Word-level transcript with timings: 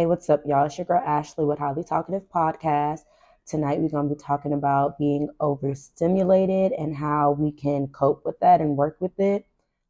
Hey, 0.00 0.06
what's 0.06 0.30
up, 0.30 0.40
y'all? 0.46 0.64
It's 0.64 0.78
your 0.78 0.86
girl 0.86 1.02
Ashley 1.04 1.44
with 1.44 1.58
Highly 1.58 1.84
Talkative 1.84 2.22
Podcast. 2.34 3.00
Tonight, 3.46 3.80
we're 3.80 3.90
going 3.90 4.08
to 4.08 4.14
be 4.14 4.18
talking 4.18 4.54
about 4.54 4.96
being 4.96 5.28
overstimulated 5.40 6.72
and 6.72 6.96
how 6.96 7.32
we 7.32 7.52
can 7.52 7.86
cope 7.88 8.24
with 8.24 8.40
that 8.40 8.62
and 8.62 8.78
work 8.78 8.96
with 8.98 9.20
it. 9.20 9.44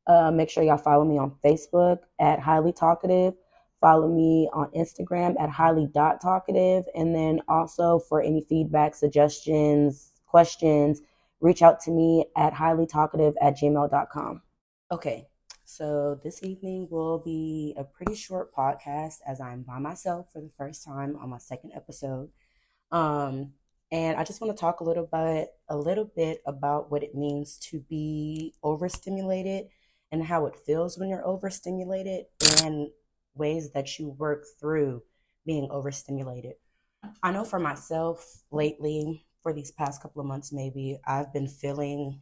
Uh, 0.08 0.32
make 0.32 0.50
sure 0.50 0.64
y'all 0.64 0.78
follow 0.78 1.04
me 1.04 1.16
on 1.16 1.36
Facebook 1.44 1.98
at 2.18 2.40
Highly 2.40 2.72
Talkative. 2.72 3.34
Follow 3.80 4.08
me 4.08 4.50
on 4.52 4.72
Instagram 4.72 5.40
at 5.40 5.48
highly.talkative. 5.48 6.86
And 6.96 7.14
then 7.14 7.40
also 7.46 8.00
for 8.00 8.20
any 8.20 8.40
feedback, 8.40 8.96
suggestions, 8.96 10.10
questions, 10.26 11.02
reach 11.40 11.62
out 11.62 11.78
to 11.82 11.92
me 11.92 12.24
at 12.36 12.52
highlytalkative 12.52 13.34
at 13.40 13.56
gmail.com. 13.58 14.42
Okay, 14.90 15.28
so 15.76 16.18
this 16.24 16.42
evening 16.42 16.88
will 16.90 17.18
be 17.18 17.74
a 17.76 17.84
pretty 17.84 18.14
short 18.14 18.52
podcast 18.52 19.18
as 19.26 19.40
I'm 19.40 19.62
by 19.62 19.78
myself 19.78 20.32
for 20.32 20.40
the 20.40 20.48
first 20.48 20.84
time 20.84 21.16
on 21.16 21.30
my 21.30 21.38
second 21.38 21.72
episode. 21.74 22.30
Um, 22.90 23.52
and 23.92 24.16
I 24.16 24.24
just 24.24 24.40
want 24.40 24.56
to 24.56 24.60
talk 24.60 24.80
a 24.80 24.84
little 24.84 25.08
bit 25.10 25.50
a 25.68 25.76
little 25.76 26.04
bit 26.04 26.42
about 26.44 26.90
what 26.90 27.02
it 27.02 27.14
means 27.14 27.56
to 27.70 27.80
be 27.80 28.54
overstimulated 28.64 29.68
and 30.10 30.24
how 30.24 30.46
it 30.46 30.56
feels 30.56 30.98
when 30.98 31.08
you're 31.08 31.26
overstimulated 31.26 32.26
and 32.62 32.88
ways 33.34 33.70
that 33.70 33.98
you 33.98 34.08
work 34.10 34.44
through 34.58 35.02
being 35.46 35.68
overstimulated. 35.70 36.54
I 37.22 37.30
know 37.30 37.44
for 37.44 37.60
myself 37.60 38.42
lately, 38.50 39.24
for 39.42 39.52
these 39.52 39.70
past 39.70 40.02
couple 40.02 40.20
of 40.20 40.26
months, 40.26 40.52
maybe 40.52 40.98
I've 41.06 41.32
been 41.32 41.48
feeling 41.48 42.20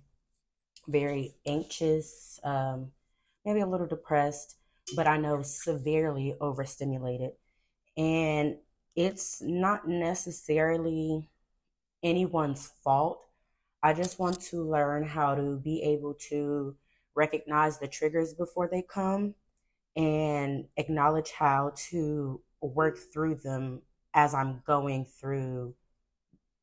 very 0.86 1.34
anxious, 1.46 2.38
um, 2.44 2.92
maybe 3.48 3.60
a 3.60 3.66
little 3.66 3.86
depressed, 3.86 4.56
but 4.94 5.06
I 5.06 5.16
know 5.16 5.40
severely 5.40 6.34
overstimulated. 6.38 7.30
And 7.96 8.56
it's 8.94 9.40
not 9.40 9.88
necessarily 9.88 11.30
anyone's 12.02 12.72
fault. 12.84 13.24
I 13.82 13.94
just 13.94 14.18
want 14.18 14.40
to 14.42 14.68
learn 14.68 15.02
how 15.04 15.34
to 15.34 15.56
be 15.56 15.82
able 15.82 16.14
to 16.28 16.76
recognize 17.14 17.78
the 17.78 17.88
triggers 17.88 18.34
before 18.34 18.68
they 18.70 18.82
come 18.82 19.34
and 19.96 20.66
acknowledge 20.76 21.30
how 21.32 21.72
to 21.90 22.42
work 22.60 22.98
through 22.98 23.36
them 23.36 23.80
as 24.12 24.34
I'm 24.34 24.62
going 24.66 25.06
through 25.06 25.74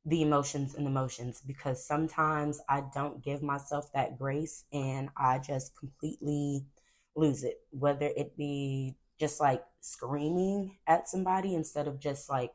the 0.06 0.22
emotions 0.22 0.76
and 0.76 0.86
emotions 0.86 1.42
because 1.46 1.86
sometimes 1.86 2.62
I 2.70 2.84
don't 2.94 3.24
give 3.24 3.42
myself 3.42 3.92
that 3.94 4.20
grace 4.20 4.66
and 4.72 5.10
I 5.18 5.40
just 5.40 5.76
completely 5.76 6.66
lose 7.16 7.44
it, 7.44 7.62
whether 7.72 8.08
it 8.08 8.38
be 8.38 8.96
just 9.20 9.40
like 9.40 9.64
screaming 9.82 10.78
at 10.88 11.08
somebody 11.08 11.56
instead 11.56 11.88
of 11.88 12.00
just 12.00 12.30
like 12.30 12.52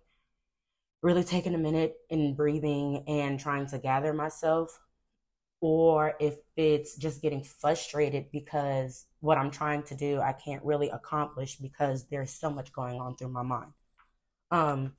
really 1.03 1.25
taking 1.25 1.55
a 1.55 1.59
minute 1.59 1.97
and 2.11 2.37
breathing 2.37 3.05
and 3.07 3.41
trying 3.41 3.67
to 3.67 3.79
gather 3.79 4.13
myself, 4.13 4.79
or 5.61 6.15
if 6.21 6.37
it's 6.57 6.97
just 6.97 7.23
getting 7.23 7.43
frustrated 7.43 8.31
because 8.33 9.07
what 9.21 9.39
I'm 9.39 9.51
trying 9.51 9.83
to 9.85 9.97
do 9.97 10.21
I 10.21 10.33
can't 10.33 10.65
really 10.65 10.89
accomplish 10.91 11.57
because 11.57 12.07
there's 12.09 12.31
so 12.31 12.51
much 12.51 12.73
going 12.73 13.01
on 13.01 13.17
through 13.17 13.29
my 13.29 13.43
mind. 13.43 13.73
Um, 14.51 14.95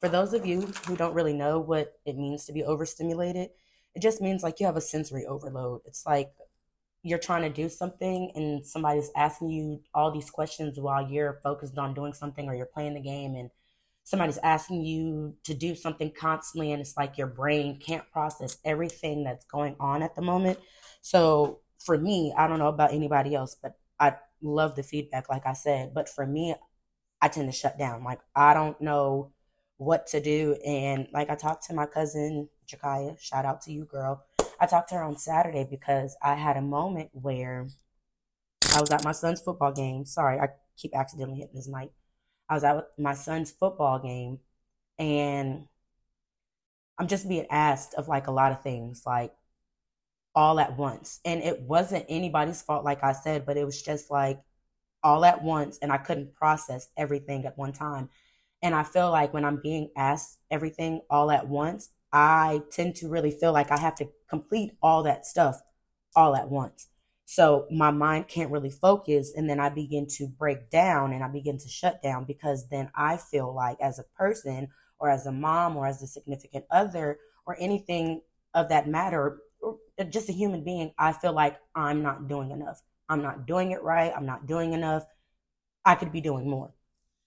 for 0.00 0.08
those 0.08 0.32
of 0.32 0.46
you 0.46 0.62
who 0.86 0.96
don't 0.96 1.14
really 1.14 1.32
know 1.32 1.58
what 1.58 1.94
it 2.04 2.16
means 2.16 2.44
to 2.46 2.52
be 2.52 2.64
overstimulated, 2.64 3.50
it 3.94 4.02
just 4.02 4.20
means 4.20 4.42
like 4.42 4.60
you 4.60 4.66
have 4.66 4.76
a 4.76 4.80
sensory 4.80 5.26
overload. 5.26 5.80
It's 5.86 6.06
like 6.06 6.30
you're 7.02 7.18
trying 7.18 7.42
to 7.42 7.48
do 7.48 7.68
something 7.68 8.32
and 8.34 8.66
somebody's 8.66 9.10
asking 9.16 9.50
you 9.50 9.80
all 9.94 10.10
these 10.10 10.30
questions 10.30 10.78
while 10.78 11.08
you're 11.08 11.40
focused 11.42 11.78
on 11.78 11.94
doing 11.94 12.12
something 12.12 12.48
or 12.48 12.54
you're 12.54 12.66
playing 12.66 12.94
the 12.94 13.00
game 13.00 13.34
and 13.34 13.50
somebody's 14.02 14.38
asking 14.38 14.84
you 14.84 15.34
to 15.44 15.54
do 15.54 15.74
something 15.74 16.10
constantly 16.10 16.72
and 16.72 16.80
it's 16.80 16.96
like 16.96 17.16
your 17.16 17.26
brain 17.26 17.78
can't 17.78 18.10
process 18.10 18.58
everything 18.64 19.22
that's 19.22 19.44
going 19.44 19.76
on 19.78 20.02
at 20.02 20.14
the 20.16 20.22
moment. 20.22 20.58
So 21.00 21.60
for 21.78 21.96
me, 21.96 22.32
I 22.36 22.48
don't 22.48 22.58
know 22.58 22.68
about 22.68 22.92
anybody 22.92 23.34
else, 23.34 23.54
but 23.54 23.78
I 24.00 24.14
love 24.42 24.74
the 24.74 24.82
feedback 24.82 25.28
like 25.28 25.46
I 25.46 25.52
said, 25.52 25.94
but 25.94 26.08
for 26.08 26.26
me 26.26 26.54
I 27.20 27.28
tend 27.28 27.48
to 27.48 27.56
shut 27.56 27.78
down. 27.78 28.02
Like 28.02 28.20
I 28.34 28.54
don't 28.54 28.80
know 28.80 29.32
what 29.76 30.08
to 30.08 30.20
do 30.20 30.56
and 30.66 31.06
like 31.12 31.30
I 31.30 31.36
talked 31.36 31.66
to 31.66 31.74
my 31.74 31.86
cousin 31.86 32.48
Jakaya, 32.66 33.20
shout 33.20 33.44
out 33.44 33.62
to 33.62 33.72
you 33.72 33.84
girl 33.84 34.24
I 34.60 34.66
talked 34.66 34.88
to 34.90 34.96
her 34.96 35.04
on 35.04 35.16
Saturday 35.16 35.66
because 35.68 36.16
I 36.22 36.34
had 36.34 36.56
a 36.56 36.62
moment 36.62 37.10
where 37.12 37.68
I 38.74 38.80
was 38.80 38.90
at 38.90 39.04
my 39.04 39.12
son's 39.12 39.40
football 39.40 39.72
game. 39.72 40.04
Sorry, 40.04 40.38
I 40.38 40.48
keep 40.76 40.94
accidentally 40.96 41.38
hitting 41.38 41.54
this 41.54 41.68
mic. 41.68 41.90
I 42.48 42.54
was 42.54 42.64
at 42.64 42.86
my 42.98 43.14
son's 43.14 43.50
football 43.50 43.98
game 43.98 44.38
and 44.98 45.66
I'm 46.98 47.06
just 47.06 47.28
being 47.28 47.46
asked 47.50 47.94
of 47.94 48.08
like 48.08 48.26
a 48.26 48.32
lot 48.32 48.52
of 48.52 48.62
things, 48.62 49.02
like 49.06 49.32
all 50.34 50.58
at 50.58 50.76
once. 50.76 51.20
And 51.24 51.42
it 51.42 51.60
wasn't 51.60 52.06
anybody's 52.08 52.62
fault, 52.62 52.84
like 52.84 53.04
I 53.04 53.12
said, 53.12 53.46
but 53.46 53.56
it 53.56 53.64
was 53.64 53.80
just 53.80 54.10
like 54.10 54.40
all 55.02 55.24
at 55.24 55.42
once. 55.42 55.78
And 55.78 55.92
I 55.92 55.98
couldn't 55.98 56.34
process 56.34 56.88
everything 56.96 57.46
at 57.46 57.56
one 57.56 57.72
time. 57.72 58.08
And 58.62 58.74
I 58.74 58.82
feel 58.82 59.10
like 59.10 59.32
when 59.32 59.44
I'm 59.44 59.60
being 59.62 59.90
asked 59.96 60.38
everything 60.50 61.02
all 61.08 61.30
at 61.30 61.46
once, 61.46 61.90
I 62.12 62.62
tend 62.70 62.96
to 62.96 63.08
really 63.08 63.30
feel 63.30 63.52
like 63.52 63.70
I 63.70 63.78
have 63.78 63.94
to 63.96 64.08
complete 64.28 64.72
all 64.82 65.02
that 65.02 65.26
stuff 65.26 65.60
all 66.16 66.34
at 66.34 66.50
once. 66.50 66.88
So 67.24 67.66
my 67.70 67.90
mind 67.90 68.28
can't 68.28 68.50
really 68.50 68.70
focus. 68.70 69.32
And 69.36 69.50
then 69.50 69.60
I 69.60 69.68
begin 69.68 70.06
to 70.16 70.26
break 70.26 70.70
down 70.70 71.12
and 71.12 71.22
I 71.22 71.28
begin 71.28 71.58
to 71.58 71.68
shut 71.68 72.02
down 72.02 72.24
because 72.24 72.68
then 72.70 72.90
I 72.94 73.18
feel 73.18 73.54
like 73.54 73.78
as 73.80 73.98
a 73.98 74.04
person 74.16 74.68
or 74.98 75.10
as 75.10 75.26
a 75.26 75.32
mom 75.32 75.76
or 75.76 75.86
as 75.86 76.02
a 76.02 76.06
significant 76.06 76.64
other 76.70 77.18
or 77.46 77.56
anything 77.60 78.22
of 78.54 78.70
that 78.70 78.88
matter, 78.88 79.38
just 80.08 80.30
a 80.30 80.32
human 80.32 80.64
being, 80.64 80.92
I 80.98 81.12
feel 81.12 81.32
like 81.32 81.58
I'm 81.74 82.02
not 82.02 82.28
doing 82.28 82.50
enough. 82.50 82.80
I'm 83.08 83.22
not 83.22 83.46
doing 83.46 83.72
it 83.72 83.82
right. 83.82 84.12
I'm 84.16 84.26
not 84.26 84.46
doing 84.46 84.72
enough. 84.72 85.04
I 85.84 85.94
could 85.94 86.12
be 86.12 86.20
doing 86.20 86.48
more. 86.48 86.72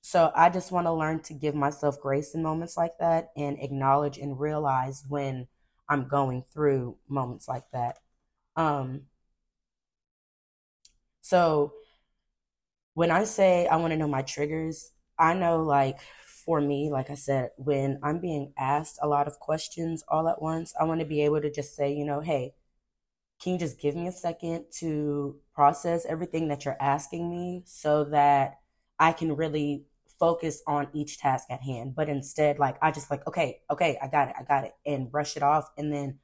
So 0.01 0.31
I 0.35 0.49
just 0.49 0.71
want 0.71 0.87
to 0.87 0.93
learn 0.93 1.21
to 1.23 1.33
give 1.33 1.55
myself 1.55 1.99
grace 2.01 2.33
in 2.33 2.41
moments 2.43 2.75
like 2.77 2.97
that 2.99 3.31
and 3.37 3.57
acknowledge 3.59 4.17
and 4.17 4.39
realize 4.39 5.03
when 5.07 5.47
I'm 5.87 6.07
going 6.07 6.43
through 6.53 6.97
moments 7.07 7.47
like 7.47 7.65
that. 7.71 7.99
Um, 8.55 9.03
so 11.21 11.73
when 12.93 13.11
I 13.11 13.23
say 13.23 13.67
I 13.67 13.77
want 13.77 13.91
to 13.91 13.97
know 13.97 14.07
my 14.07 14.21
triggers, 14.21 14.91
I 15.17 15.33
know 15.33 15.61
like 15.63 15.99
for 16.25 16.59
me, 16.59 16.89
like 16.89 17.09
I 17.09 17.15
said, 17.15 17.51
when 17.57 17.99
I'm 18.03 18.19
being 18.19 18.53
asked 18.57 18.99
a 19.01 19.07
lot 19.07 19.27
of 19.27 19.39
questions 19.39 20.03
all 20.07 20.27
at 20.27 20.41
once, 20.41 20.73
I 20.79 20.83
want 20.85 20.99
to 20.99 21.05
be 21.05 21.21
able 21.23 21.41
to 21.41 21.51
just 21.51 21.75
say, 21.75 21.93
you 21.93 22.05
know, 22.05 22.19
hey, 22.21 22.53
can 23.41 23.53
you 23.53 23.59
just 23.59 23.79
give 23.79 23.95
me 23.95 24.07
a 24.07 24.11
second 24.11 24.65
to 24.79 25.37
process 25.55 26.05
everything 26.07 26.49
that 26.49 26.65
you're 26.65 26.77
asking 26.81 27.29
me 27.29 27.63
so 27.65 28.05
that 28.05 28.59
I 28.99 29.13
can 29.13 29.35
really 29.35 29.85
focus 30.21 30.61
on 30.67 30.87
each 30.93 31.17
task 31.17 31.47
at 31.49 31.63
hand. 31.63 31.95
But 31.95 32.07
instead, 32.07 32.59
like 32.59 32.77
I 32.81 32.91
just 32.91 33.09
like, 33.09 33.27
okay, 33.27 33.61
okay, 33.71 33.97
I 34.01 34.07
got 34.07 34.29
it, 34.29 34.35
I 34.39 34.43
got 34.43 34.65
it, 34.65 34.73
and 34.85 35.11
brush 35.11 35.35
it 35.35 35.41
off, 35.41 35.69
and 35.77 35.91
then 35.91 36.19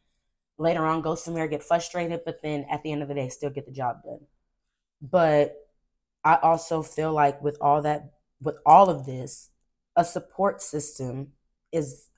later 0.60 0.86
on 0.86 1.02
go 1.02 1.16
somewhere, 1.16 1.48
get 1.48 1.64
frustrated, 1.64 2.22
but 2.24 2.44
then 2.44 2.68
at 2.70 2.84
the 2.84 2.92
end 2.92 3.02
of 3.02 3.08
the 3.08 3.16
day, 3.16 3.28
still 3.30 3.50
get 3.50 3.66
the 3.66 3.72
job 3.72 4.04
done. 4.04 4.20
But 5.02 5.56
I 6.24 6.36
also 6.36 6.84
feel 6.84 7.12
like 7.12 7.42
with 7.42 7.58
all 7.60 7.82
that, 7.82 8.12
with 8.40 8.60
all 8.66 8.90
of 8.90 9.06
this, 9.08 9.50
a 9.96 10.06
support 10.06 10.62
system 10.62 11.30
is 11.72 12.10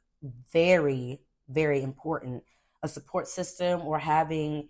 very, 0.52 1.22
very 1.48 1.82
important. 1.82 2.44
A 2.84 2.90
support 2.90 3.30
system 3.30 3.82
or 3.82 4.00
having 4.00 4.68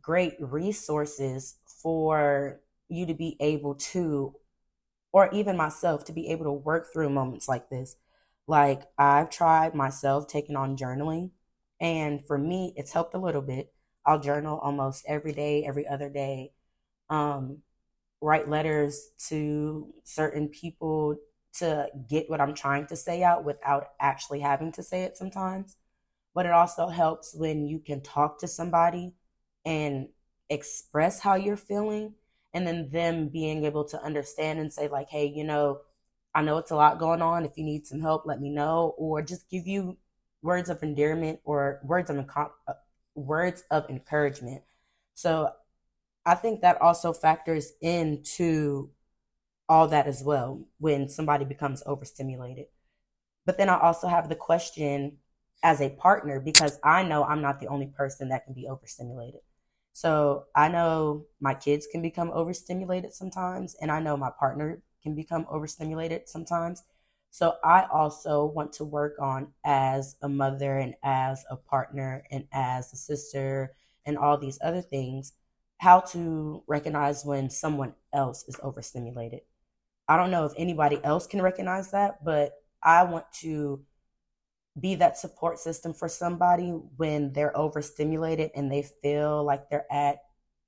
great 0.00 0.34
resources 0.38 1.56
for 1.82 2.60
you 2.88 3.06
to 3.06 3.14
be 3.14 3.36
able 3.40 3.74
to 3.74 4.34
or 5.16 5.30
even 5.32 5.56
myself 5.56 6.04
to 6.04 6.12
be 6.12 6.28
able 6.28 6.44
to 6.44 6.52
work 6.52 6.92
through 6.92 7.08
moments 7.08 7.48
like 7.48 7.70
this. 7.70 7.96
Like 8.46 8.82
I've 8.98 9.30
tried 9.30 9.74
myself 9.74 10.28
taking 10.28 10.56
on 10.56 10.76
journaling, 10.76 11.30
and 11.80 12.22
for 12.26 12.36
me, 12.36 12.74
it's 12.76 12.92
helped 12.92 13.14
a 13.14 13.18
little 13.18 13.40
bit. 13.40 13.72
I'll 14.04 14.20
journal 14.20 14.58
almost 14.58 15.06
every 15.08 15.32
day, 15.32 15.64
every 15.64 15.88
other 15.88 16.10
day. 16.10 16.52
Um, 17.08 17.62
write 18.20 18.46
letters 18.46 19.08
to 19.28 19.94
certain 20.04 20.48
people 20.48 21.16
to 21.60 21.88
get 22.10 22.28
what 22.28 22.42
I'm 22.42 22.54
trying 22.54 22.86
to 22.88 22.96
say 22.96 23.22
out 23.22 23.42
without 23.42 23.86
actually 23.98 24.40
having 24.40 24.70
to 24.72 24.82
say 24.82 25.04
it 25.04 25.16
sometimes. 25.16 25.78
But 26.34 26.44
it 26.44 26.52
also 26.52 26.88
helps 26.88 27.34
when 27.34 27.64
you 27.66 27.78
can 27.78 28.02
talk 28.02 28.38
to 28.40 28.48
somebody 28.48 29.14
and 29.64 30.08
express 30.50 31.20
how 31.20 31.36
you're 31.36 31.56
feeling 31.56 32.16
and 32.56 32.66
then 32.66 32.88
them 32.90 33.28
being 33.28 33.64
able 33.64 33.84
to 33.84 34.02
understand 34.02 34.58
and 34.58 34.72
say 34.72 34.88
like 34.88 35.08
hey 35.10 35.26
you 35.26 35.44
know 35.44 35.78
i 36.34 36.42
know 36.42 36.58
it's 36.58 36.70
a 36.70 36.76
lot 36.76 36.98
going 36.98 37.22
on 37.22 37.44
if 37.44 37.56
you 37.56 37.64
need 37.64 37.86
some 37.86 38.00
help 38.00 38.26
let 38.26 38.40
me 38.40 38.50
know 38.50 38.94
or 38.98 39.22
just 39.22 39.48
give 39.50 39.66
you 39.66 39.96
words 40.42 40.68
of 40.68 40.82
endearment 40.82 41.38
or 41.44 41.80
words 41.84 42.10
of 42.10 42.18
uh, 42.36 42.72
words 43.14 43.62
of 43.70 43.88
encouragement 43.88 44.62
so 45.14 45.50
i 46.24 46.34
think 46.34 46.60
that 46.60 46.80
also 46.80 47.12
factors 47.12 47.72
into 47.80 48.90
all 49.68 49.88
that 49.88 50.06
as 50.06 50.22
well 50.22 50.64
when 50.78 51.08
somebody 51.08 51.44
becomes 51.44 51.82
overstimulated. 51.86 52.66
But 53.44 53.58
then 53.58 53.68
I 53.68 53.78
also 53.80 54.08
have 54.08 54.28
the 54.28 54.34
question 54.34 55.18
as 55.62 55.80
a 55.80 55.90
partner 55.90 56.40
because 56.40 56.78
I 56.84 57.02
know 57.02 57.24
I'm 57.24 57.42
not 57.42 57.60
the 57.60 57.68
only 57.68 57.86
person 57.86 58.28
that 58.28 58.44
can 58.44 58.54
be 58.54 58.68
overstimulated. 58.68 59.40
So 59.96 60.44
I 60.54 60.68
know 60.68 61.24
my 61.40 61.54
kids 61.54 61.86
can 61.90 62.02
become 62.02 62.30
overstimulated 62.30 63.14
sometimes, 63.14 63.74
and 63.80 63.90
I 63.90 63.98
know 63.98 64.14
my 64.14 64.28
partner 64.28 64.82
can 65.02 65.14
become 65.14 65.46
overstimulated 65.48 66.28
sometimes. 66.28 66.82
So 67.30 67.54
I 67.64 67.86
also 67.90 68.44
want 68.44 68.74
to 68.74 68.84
work 68.84 69.14
on 69.18 69.54
as 69.64 70.16
a 70.20 70.28
mother 70.28 70.76
and 70.76 70.96
as 71.02 71.46
a 71.48 71.56
partner 71.56 72.24
and 72.30 72.46
as 72.52 72.92
a 72.92 72.96
sister 72.96 73.74
and 74.04 74.18
all 74.18 74.36
these 74.36 74.58
other 74.62 74.82
things, 74.82 75.32
how 75.78 76.00
to 76.12 76.62
recognize 76.66 77.24
when 77.24 77.48
someone 77.48 77.94
else 78.12 78.44
is 78.48 78.60
overstimulated. 78.62 79.40
I 80.08 80.18
don't 80.18 80.30
know 80.30 80.44
if 80.44 80.52
anybody 80.58 81.00
else 81.04 81.26
can 81.26 81.40
recognize 81.40 81.92
that, 81.92 82.22
but 82.22 82.52
I 82.82 83.04
want 83.04 83.32
to 83.40 83.80
be 84.78 84.94
that 84.96 85.16
support 85.16 85.58
system 85.58 85.94
for 85.94 86.08
somebody 86.08 86.68
when 86.96 87.32
they're 87.32 87.56
overstimulated 87.56 88.50
and 88.54 88.70
they 88.70 88.82
feel 88.82 89.42
like 89.42 89.70
they're 89.70 89.90
at 89.90 90.18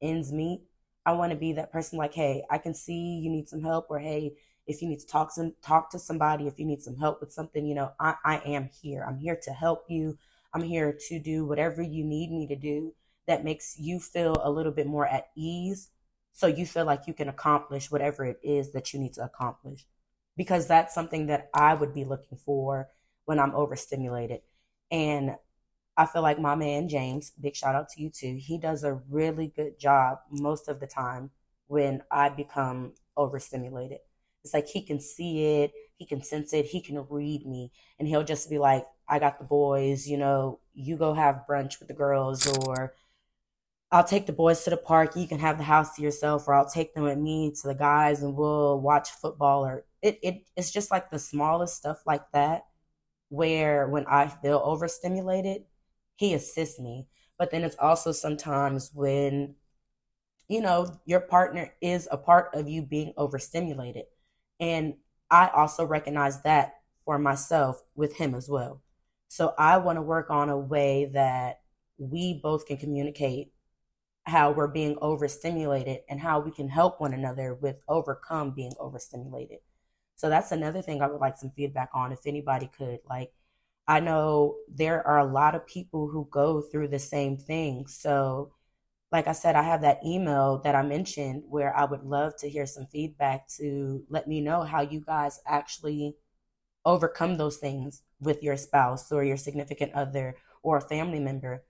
ends 0.01 0.33
meet. 0.33 0.63
I 1.05 1.13
want 1.13 1.33
to 1.33 1.39
be 1.39 1.53
that 1.55 1.73
person 1.73 1.99
like, 1.99 2.15
hey, 2.15 2.45
I 2.51 2.59
can 2.59 2.75
see 2.75 3.19
you 3.23 3.31
need 3.31 3.49
some 3.49 3.63
help, 3.63 3.87
or 3.91 3.99
hey, 3.99 4.35
if 4.67 4.83
you 4.83 4.89
need 4.89 5.01
to 5.01 5.07
talk 5.07 5.31
some 5.31 5.55
talk 5.63 5.91
to 5.91 5.99
somebody, 5.99 6.47
if 6.47 6.59
you 6.59 6.67
need 6.67 6.83
some 6.83 6.97
help 6.97 7.21
with 7.21 7.33
something, 7.33 7.67
you 7.67 7.75
know, 7.75 7.93
I, 7.99 8.15
I 8.25 8.37
am 8.45 8.69
here. 8.83 9.05
I'm 9.07 9.19
here 9.19 9.39
to 9.43 9.51
help 9.53 9.85
you. 9.89 10.19
I'm 10.55 10.63
here 10.63 10.97
to 11.09 11.19
do 11.19 11.45
whatever 11.45 11.83
you 11.83 12.05
need 12.05 12.31
me 12.31 12.47
to 12.49 12.57
do 12.57 12.95
that 13.27 13.45
makes 13.45 13.79
you 13.79 14.01
feel 14.01 14.37
a 14.43 14.51
little 14.51 14.73
bit 14.73 14.87
more 14.87 15.07
at 15.07 15.29
ease. 15.37 15.89
So 16.33 16.47
you 16.47 16.67
feel 16.67 16.85
like 16.85 17.07
you 17.07 17.15
can 17.15 17.29
accomplish 17.29 17.91
whatever 17.91 18.25
it 18.25 18.39
is 18.43 18.73
that 18.73 18.93
you 18.93 19.01
need 19.01 19.15
to 19.15 19.25
accomplish. 19.25 19.87
Because 20.37 20.67
that's 20.67 20.95
something 20.95 21.27
that 21.27 21.51
I 21.53 21.75
would 21.75 21.93
be 21.93 22.05
looking 22.05 22.39
for 22.39 22.89
when 23.29 23.39
I'm 23.39 23.55
overstimulated. 23.55 24.41
And 24.91 25.37
I 25.99 26.07
feel 26.07 26.23
like 26.23 26.41
my 26.41 26.55
man 26.55 26.89
James, 26.89 27.31
big 27.39 27.55
shout 27.55 27.75
out 27.75 27.91
to 27.91 28.03
you 28.03 28.09
too, 28.09 28.39
he 28.41 28.57
does 28.57 28.85
a 28.85 29.03
really 29.11 29.53
good 29.55 29.79
job 29.79 30.21
most 30.31 30.67
of 30.67 30.81
the 30.81 30.87
time 30.87 31.29
when 31.67 32.03
I 32.11 32.31
become 32.31 32.95
overstimulated. 33.19 33.99
It's 34.43 34.55
like 34.55 34.67
he 34.67 34.81
can 34.81 34.99
see 34.99 35.45
it, 35.45 35.73
he 35.99 36.07
can 36.07 36.23
sense 36.23 36.55
it, 36.55 36.65
he 36.65 36.81
can 36.81 37.05
read 37.11 37.45
me, 37.45 37.71
and 37.99 38.09
he'll 38.09 38.25
just 38.25 38.49
be 38.49 38.57
like, 38.59 38.87
I 39.07 39.19
got 39.19 39.39
the 39.39 39.45
boys, 39.45 40.09
you 40.09 40.17
know, 40.17 40.61
you 40.73 40.97
go 40.97 41.13
have 41.13 41.45
brunch 41.47 41.81
with 41.81 41.89
the 41.89 41.95
girls, 41.95 42.47
or 42.47 42.95
I'll 43.93 44.05
take 44.05 44.25
the 44.25 44.33
boys 44.33 44.65
to 44.65 44.71
the 44.71 44.79
park, 44.79 45.17
you 45.17 45.29
can 45.29 45.41
have 45.41 45.59
the 45.59 45.65
house 45.65 45.97
to 45.97 46.03
yourself, 46.03 46.49
or 46.49 46.55
I'll 46.55 46.71
take 46.71 46.95
them 46.95 47.05
with 47.05 47.19
me 47.19 47.53
to 47.61 47.69
the 47.69 47.75
guys 47.75 48.23
and 48.23 48.35
we'll 48.35 48.81
watch 48.81 49.11
football 49.11 49.67
or 49.67 49.85
it, 50.01 50.19
it 50.23 50.47
it's 50.57 50.71
just 50.71 50.91
like 50.91 51.11
the 51.11 51.19
smallest 51.19 51.77
stuff 51.77 51.99
like 52.07 52.23
that 52.33 52.65
where 53.29 53.89
when 53.89 54.07
I 54.07 54.29
feel 54.29 54.61
overstimulated, 54.65 55.65
he 56.17 56.35
assists 56.35 56.81
me. 56.81 57.07
But 57.39 57.51
then 57.51 57.63
it's 57.63 57.77
also 57.77 58.13
sometimes 58.13 58.91
when, 58.95 59.55
you 60.49 60.61
know, 60.61 61.01
your 61.05 61.21
partner 61.21 61.73
is 61.81 62.09
a 62.11 62.17
part 62.17 62.55
of 62.55 62.69
you 62.69 62.83
being 62.83 63.13
overstimulated. 63.17 64.05
And 64.59 64.95
I 65.31 65.49
also 65.49 65.85
recognize 65.85 66.43
that 66.43 66.75
for 67.05 67.19
myself 67.19 67.83
with 67.95 68.17
him 68.17 68.35
as 68.35 68.49
well. 68.49 68.83
So 69.29 69.55
I 69.59 69.77
want 69.79 69.97
to 69.97 70.03
work 70.03 70.31
on 70.31 70.49
a 70.49 70.59
way 70.59 71.11
that 71.13 71.61
we 71.99 72.41
both 72.43 72.67
can 72.67 72.77
communicate 72.79 73.53
how 74.25 74.53
we're 74.53 74.69
being 74.69 74.97
overstimulated 75.01 76.01
and 76.09 76.21
how 76.21 76.41
we 76.41 76.51
can 76.51 76.69
help 76.69 77.01
one 77.01 77.15
another 77.15 77.55
with 77.55 77.83
overcome 77.89 78.53
being 78.53 78.73
overstimulated. 78.79 79.59
So 80.19 80.29
that's 80.31 80.53
another 80.53 80.82
thing 80.82 81.03
I 81.03 81.09
would 81.09 81.23
like 81.23 81.38
some 81.38 81.53
feedback 81.53 81.91
on 81.94 82.12
if 82.12 82.26
anybody 82.26 82.70
could 82.79 83.00
like 83.11 83.32
I 83.88 84.00
know 84.00 84.56
there 84.73 85.06
are 85.06 85.19
a 85.19 85.25
lot 85.32 85.56
of 85.56 85.67
people 85.67 86.09
who 86.09 86.29
go 86.31 86.61
through 86.62 86.88
the 86.88 87.00
same 87.00 87.38
thing. 87.38 87.88
So 87.88 88.53
like 89.12 89.29
I 89.29 89.32
said, 89.32 89.56
I 89.56 89.62
have 89.62 89.82
that 89.82 90.05
email 90.06 90.61
that 90.65 90.75
I 90.75 90.82
mentioned 90.82 91.44
where 91.49 91.76
I 91.76 91.85
would 91.87 92.05
love 92.05 92.37
to 92.38 92.50
hear 92.50 92.67
some 92.67 92.87
feedback 92.87 93.49
to 93.59 94.05
let 94.11 94.29
me 94.29 94.41
know 94.43 94.62
how 94.62 94.82
you 94.82 95.00
guys 95.00 95.41
actually 95.47 96.17
overcome 96.85 97.37
those 97.37 97.59
things 97.59 98.03
with 98.21 98.43
your 98.43 98.56
spouse 98.56 99.11
or 99.12 99.25
your 99.25 99.37
significant 99.37 99.93
other 99.94 100.37
or 100.62 100.76
a 100.79 100.88
family 100.88 101.21
member. 101.21 101.64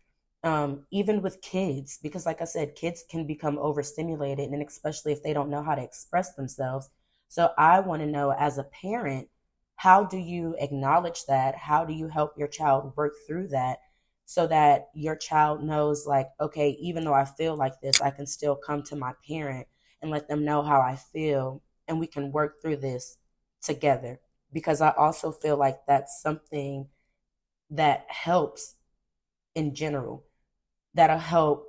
Um, 0.44 0.86
even 0.92 1.20
with 1.22 1.42
kids, 1.42 1.98
because 2.02 2.24
like 2.26 2.40
I 2.40 2.44
said, 2.44 2.76
kids 2.76 3.04
can 3.10 3.26
become 3.26 3.58
overstimulated 3.58 4.50
and 4.50 4.62
especially 4.62 5.12
if 5.12 5.22
they 5.22 5.32
don't 5.32 5.50
know 5.50 5.62
how 5.62 5.74
to 5.74 5.82
express 5.82 6.34
themselves. 6.34 6.90
So 7.28 7.52
I 7.58 7.80
want 7.80 8.02
to 8.02 8.06
know 8.06 8.32
as 8.32 8.58
a 8.58 8.64
parent, 8.64 9.28
how 9.76 10.04
do 10.04 10.16
you 10.18 10.56
acknowledge 10.58 11.24
that? 11.26 11.54
How 11.56 11.84
do 11.84 11.92
you 11.92 12.08
help 12.08 12.32
your 12.36 12.48
child 12.48 12.94
work 12.96 13.14
through 13.26 13.48
that? 13.48 13.78
so 14.30 14.46
that 14.46 14.88
your 14.94 15.16
child 15.16 15.62
knows 15.62 16.06
like 16.06 16.28
okay 16.38 16.70
even 16.80 17.02
though 17.02 17.14
i 17.14 17.24
feel 17.24 17.56
like 17.56 17.80
this 17.80 17.98
i 18.02 18.10
can 18.10 18.26
still 18.26 18.54
come 18.54 18.82
to 18.82 18.94
my 18.94 19.12
parent 19.26 19.66
and 20.02 20.10
let 20.10 20.28
them 20.28 20.44
know 20.44 20.62
how 20.62 20.82
i 20.82 20.94
feel 20.94 21.62
and 21.86 21.98
we 21.98 22.06
can 22.06 22.30
work 22.30 22.60
through 22.60 22.76
this 22.76 23.16
together 23.62 24.20
because 24.52 24.82
i 24.82 24.90
also 24.98 25.32
feel 25.32 25.56
like 25.56 25.78
that's 25.86 26.20
something 26.20 26.86
that 27.70 28.06
helps 28.08 28.76
in 29.54 29.74
general 29.74 30.24
that'll 30.94 31.18
help 31.18 31.66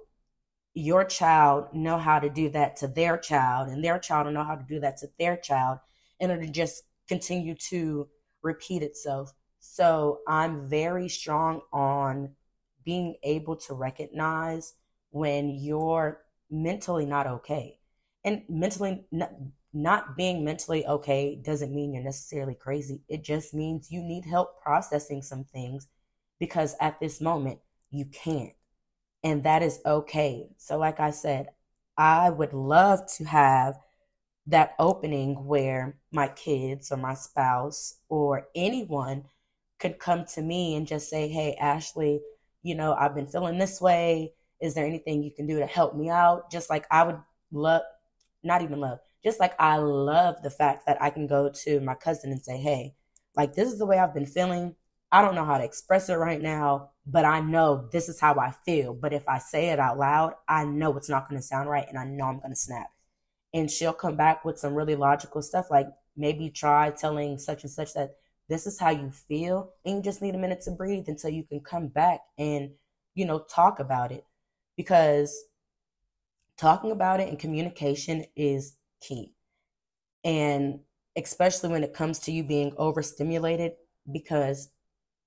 your 0.74 1.04
child 1.04 1.66
know 1.74 1.98
how 1.98 2.20
to 2.20 2.30
do 2.30 2.50
that 2.50 2.76
to 2.76 2.88
their 2.88 3.18
child 3.18 3.68
and 3.68 3.84
their 3.84 4.00
child 4.00 4.26
will 4.26 4.34
know 4.34 4.44
how 4.44 4.56
to 4.56 4.66
do 4.68 4.80
that 4.80 4.98
to 4.98 5.08
their 5.18 5.36
child 5.36 5.80
and 6.20 6.32
it'll 6.32 6.52
just 6.52 6.84
continue 7.08 7.56
to 7.56 8.08
repeat 8.44 8.82
itself 8.84 9.34
so 9.60 10.20
i'm 10.28 10.70
very 10.70 11.10
strong 11.10 11.62
on 11.74 12.30
being 12.86 13.16
able 13.24 13.56
to 13.56 13.74
recognize 13.74 14.74
when 15.12 15.50
you're 15.50 16.22
mentally 16.50 17.06
not 17.06 17.28
okay. 17.28 17.78
And 18.24 18.44
mentally 18.50 19.06
not, 19.12 19.32
not 19.74 20.18
being 20.18 20.44
mentally 20.44 20.86
okay 20.86 21.36
doesn't 21.36 21.74
mean 21.74 21.94
you're 21.94 22.04
necessarily 22.04 22.56
crazy. 22.56 23.04
It 23.08 23.24
just 23.24 23.54
means 23.54 23.92
you 23.92 24.02
need 24.02 24.26
help 24.26 24.62
processing 24.62 25.22
some 25.22 25.44
things 25.44 25.88
because 26.40 26.76
at 26.82 27.00
this 27.00 27.22
moment 27.22 27.60
you 27.92 28.06
can't. 28.06 28.54
And 29.24 29.44
that 29.44 29.64
is 29.64 29.80
okay. 29.86 30.50
So, 30.58 30.78
like 30.78 31.00
I 31.00 31.12
said, 31.12 31.50
I 31.98 32.30
would 32.30 32.54
love 32.54 33.02
to 33.18 33.26
have 33.26 33.78
that 34.48 34.74
opening 34.80 35.46
where 35.46 35.98
my 36.12 36.28
kids 36.28 36.92
or 36.92 36.98
my 36.98 37.14
spouse 37.14 37.96
or 38.10 38.48
anyone 38.56 39.26
could 39.80 40.00
come 40.00 40.26
to 40.26 40.42
me 40.42 40.76
and 40.76 40.88
just 40.88 41.10
say, 41.10 41.28
Hey, 41.28 41.56
Ashley, 41.60 42.22
you 42.64 42.76
know, 42.76 42.94
I've 42.94 43.16
been 43.16 43.28
feeling 43.28 43.58
this 43.58 43.80
way. 43.80 44.34
Is 44.62 44.74
there 44.74 44.86
anything 44.86 45.24
you 45.24 45.32
can 45.32 45.48
do 45.48 45.60
to 45.60 45.66
help 45.66 45.96
me 45.96 46.10
out? 46.10 46.52
Just 46.52 46.70
like 46.70 46.86
I 46.92 47.04
would 47.04 47.20
love, 47.52 47.84
not 48.44 48.62
even 48.62 48.80
love, 48.80 49.00
just 49.24 49.40
like 49.40 49.54
I 49.60 49.78
love 49.78 50.36
the 50.44 50.50
fact 50.50 50.86
that 50.88 51.02
I 51.02 51.10
can 51.10 51.28
go 51.28 51.50
to 51.64 51.80
my 51.80 51.96
cousin 51.96 52.32
and 52.32 52.42
say, 52.44 52.58
hey, 52.58 52.96
like 53.36 53.54
this 53.54 53.72
is 53.72 53.80
the 53.80 53.86
way 53.86 54.00
I've 54.00 54.14
been 54.14 54.26
feeling. 54.26 54.76
I 55.12 55.22
don't 55.22 55.36
know 55.36 55.46
how 55.46 55.58
to 55.58 55.64
express 55.64 56.10
it 56.10 56.16
right 56.16 56.42
now, 56.42 56.92
but 57.06 57.26
I 57.26 57.40
know 57.40 57.90
this 57.92 58.10
is 58.10 58.20
how 58.20 58.36
I 58.40 58.52
feel. 58.66 58.94
But 58.94 59.14
if 59.14 59.28
I 59.28 59.40
say 59.40 59.70
it 59.70 59.80
out 59.80 59.98
loud, 59.98 60.34
I 60.48 60.66
know 60.66 60.96
it's 60.98 61.10
not 61.10 61.28
going 61.30 61.42
to 61.42 61.48
sound 61.48 61.70
right 61.70 61.88
and 61.88 61.98
I 61.98 62.06
know 62.06 62.26
I'm 62.26 62.40
going 62.40 62.52
to 62.52 62.56
snap. 62.56 62.92
And 63.54 63.72
she'll 63.72 63.94
come 63.94 64.16
back 64.16 64.46
with 64.46 64.60
some 64.60 64.76
really 64.76 64.96
logical 64.96 65.42
stuff 65.42 65.72
like 65.72 65.88
maybe 66.16 66.50
try 66.50 66.92
telling 66.92 67.40
such 67.40 67.64
and 67.64 67.72
such 67.72 67.94
that 67.94 68.12
this 68.50 68.68
is 68.68 68.80
how 68.80 68.90
you 68.90 69.10
feel 69.12 69.72
and 69.86 69.98
you 69.98 70.02
just 70.02 70.22
need 70.22 70.36
a 70.36 70.40
minute 70.40 70.62
to 70.62 70.72
breathe 70.72 71.06
until 71.08 71.30
you 71.30 71.44
can 71.44 71.62
come 71.62 71.88
back 71.88 72.20
and 72.38 72.72
you 73.16 73.26
know 73.26 73.40
talk 73.40 73.80
about 73.80 74.12
it 74.12 74.26
because 74.76 75.46
talking 76.58 76.92
about 76.92 77.20
it 77.20 77.30
and 77.30 77.40
communication 77.40 78.26
is 78.36 78.76
key 79.02 79.34
and 80.24 80.80
especially 81.16 81.70
when 81.70 81.84
it 81.84 81.94
comes 81.94 82.20
to 82.20 82.32
you 82.32 82.44
being 82.44 82.74
overstimulated 82.78 83.74
because 84.12 84.70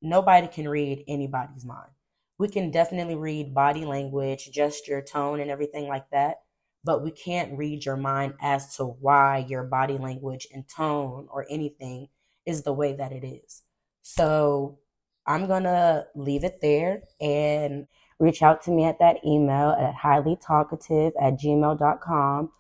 nobody 0.03 0.47
can 0.49 0.69
read 0.69 1.05
anybody's 1.09 1.65
mind 1.65 1.91
we 2.39 2.49
can 2.49 2.71
definitely 2.71 3.15
read 3.15 3.55
body 3.55 3.85
language 3.85 4.51
gesture 4.53 5.03
tone 5.03 5.41
and 5.41 5.51
everything 5.51 5.89
like 5.89 6.09
that 6.11 6.37
but 6.85 7.03
we 7.03 7.11
can't 7.11 7.57
read 7.57 7.85
your 7.85 7.97
mind 7.97 8.35
as 8.41 8.77
to 8.77 8.85
why 8.85 9.47
your 9.49 9.63
body 9.63 9.99
language 9.99 10.47
and 10.53 10.69
tone 10.69 11.29
or 11.31 11.47
anything 11.49 12.09
is 12.45 12.63
the 12.63 12.73
way 12.73 12.95
that 12.95 13.13
it 13.13 13.25
is. 13.25 13.63
So 14.03 14.79
I'm 15.27 15.47
going 15.47 15.63
to 15.63 16.07
leave 16.17 16.45
it 16.45 16.59
there 16.61 17.03
and 17.21 17.87
reach 18.19 18.43
out 18.43 18.63
to 18.63 18.71
me 18.71 18.85
at 18.85 18.99
that 18.99 19.25
email 19.25 19.71
at 19.71 19.95
highlytalkative 19.95 21.13
at 21.21 21.39
gmail.com. 21.39 22.51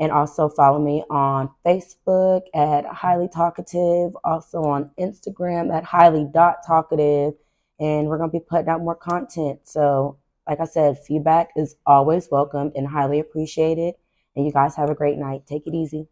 And 0.00 0.12
also 0.12 0.48
follow 0.48 0.78
me 0.78 1.02
on 1.10 1.50
Facebook 1.66 2.42
at 2.54 2.86
highly 2.86 3.28
talkative, 3.28 4.12
also 4.22 4.62
on 4.62 4.90
Instagram 4.98 5.74
at 5.74 5.84
highly.talkative. 5.84 7.34
And 7.80 8.08
we're 8.08 8.18
going 8.18 8.30
to 8.30 8.38
be 8.38 8.44
putting 8.48 8.68
out 8.68 8.80
more 8.80 8.94
content. 8.94 9.60
So, 9.64 10.18
like 10.48 10.60
I 10.60 10.64
said, 10.64 10.98
feedback 10.98 11.50
is 11.56 11.76
always 11.84 12.28
welcome 12.30 12.72
and 12.74 12.86
highly 12.86 13.18
appreciated. 13.18 13.94
And 14.36 14.46
you 14.46 14.52
guys 14.52 14.76
have 14.76 14.90
a 14.90 14.94
great 14.94 15.18
night. 15.18 15.46
Take 15.46 15.66
it 15.66 15.74
easy. 15.74 16.08